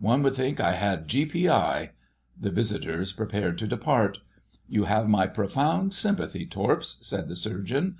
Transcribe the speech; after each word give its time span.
One 0.00 0.22
would 0.24 0.34
think 0.34 0.60
I 0.60 0.72
had 0.72 1.08
G.P.I.!" 1.08 1.92
The 2.38 2.50
visitors 2.50 3.12
prepared 3.12 3.56
to 3.56 3.66
depart. 3.66 4.18
"You 4.68 4.84
have 4.84 5.08
my 5.08 5.26
profound 5.26 5.94
sympathy, 5.94 6.44
Torps," 6.44 6.98
said 7.00 7.28
the 7.30 7.34
Surgeon. 7.34 7.96